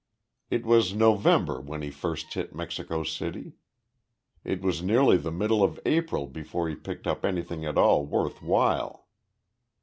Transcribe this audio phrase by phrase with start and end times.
[0.49, 3.53] It was November when he first hit Mexico City.
[4.43, 8.41] It was nearly the middle of April before he picked up anything at all worth
[8.41, 9.05] while.